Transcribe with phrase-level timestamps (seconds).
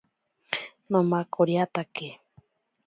[0.89, 2.07] Nomakoriatake.